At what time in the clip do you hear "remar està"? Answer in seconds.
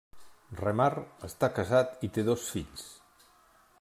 0.61-1.49